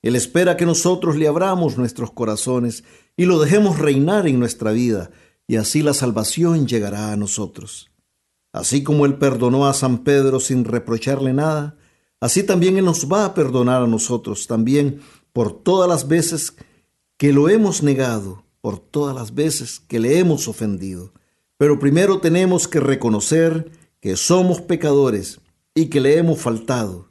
[0.02, 2.82] Él espera que nosotros le abramos nuestros corazones
[3.16, 5.10] y lo dejemos reinar en nuestra vida,
[5.46, 7.90] y así la salvación llegará a nosotros.
[8.52, 11.76] Así como Él perdonó a San Pedro sin reprocharle nada,
[12.20, 15.00] así también Él nos va a perdonar a nosotros también
[15.32, 16.54] por todas las veces
[17.16, 21.12] que lo hemos negado, por todas las veces que le hemos ofendido.
[21.58, 25.40] Pero primero tenemos que reconocer que somos pecadores
[25.74, 27.06] y que le hemos faltado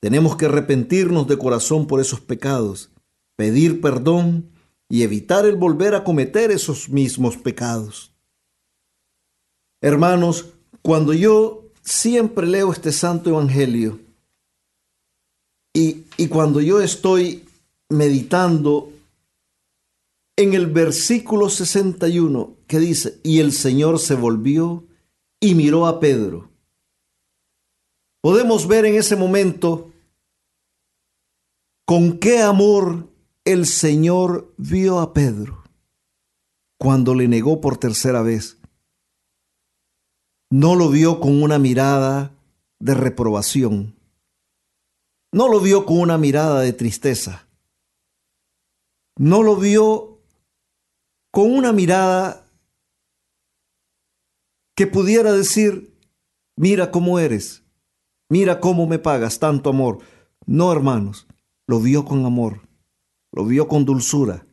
[0.00, 2.90] tenemos que arrepentirnos de corazón por esos pecados,
[3.36, 4.50] pedir perdón
[4.88, 8.12] y evitar el volver a cometer esos mismos pecados.
[9.80, 10.46] Hermanos,
[10.82, 13.98] cuando yo siempre leo este santo evangelio
[15.74, 17.44] y, y cuando yo estoy
[17.88, 18.92] meditando
[20.36, 24.84] en el versículo 61 que dice, y el Señor se volvió
[25.40, 26.48] y miró a Pedro
[28.20, 29.90] podemos ver en ese momento
[31.86, 33.08] con qué amor
[33.44, 35.64] el Señor vio a Pedro
[36.78, 38.58] cuando le negó por tercera vez.
[40.50, 42.32] No lo vio con una mirada
[42.78, 43.96] de reprobación.
[45.32, 47.48] No lo vio con una mirada de tristeza.
[49.16, 50.20] no lo vio
[51.32, 52.47] con una mirada
[54.78, 55.98] que pudiera decir,
[56.56, 57.64] mira cómo eres,
[58.28, 59.98] mira cómo me pagas tanto amor.
[60.46, 61.26] No, hermanos,
[61.66, 62.60] lo vio con amor,
[63.32, 64.46] lo vio con dulzura,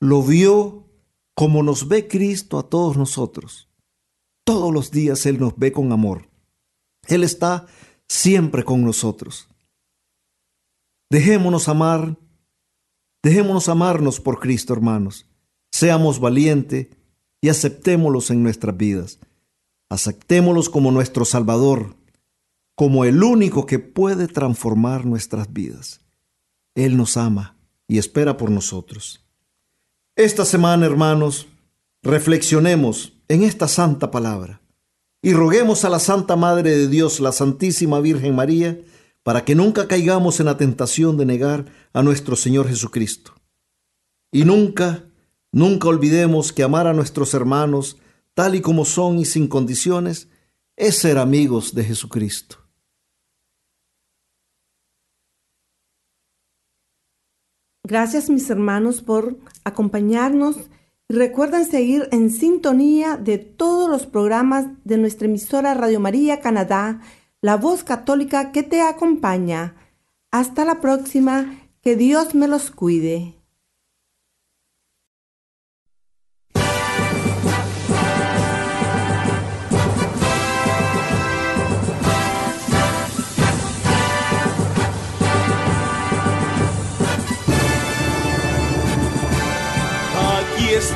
[0.00, 0.86] lo vio
[1.34, 3.70] como nos ve Cristo a todos nosotros.
[4.44, 6.28] Todos los días Él nos ve con amor.
[7.06, 7.64] Él está
[8.06, 9.48] siempre con nosotros.
[11.08, 12.18] Dejémonos amar,
[13.22, 15.26] dejémonos amarnos por Cristo, hermanos.
[15.72, 16.88] Seamos valientes
[17.40, 19.18] y aceptémoslos en nuestras vidas.
[19.88, 21.96] Aceptémoslos como nuestro Salvador,
[22.74, 26.00] como el único que puede transformar nuestras vidas.
[26.74, 27.56] Él nos ama
[27.88, 29.24] y espera por nosotros.
[30.14, 31.48] Esta semana, hermanos,
[32.02, 34.60] reflexionemos en esta santa palabra
[35.22, 38.80] y roguemos a la Santa Madre de Dios, la Santísima Virgen María,
[39.22, 43.34] para que nunca caigamos en la tentación de negar a nuestro Señor Jesucristo.
[44.30, 45.04] Y nunca,
[45.50, 47.98] nunca olvidemos que amar a nuestros hermanos
[48.38, 50.28] tal y como son y sin condiciones,
[50.76, 52.58] es ser amigos de Jesucristo.
[57.82, 60.56] Gracias mis hermanos por acompañarnos
[61.08, 67.00] y recuerden seguir en sintonía de todos los programas de nuestra emisora Radio María Canadá,
[67.40, 69.74] la voz católica que te acompaña.
[70.30, 73.37] Hasta la próxima, que Dios me los cuide.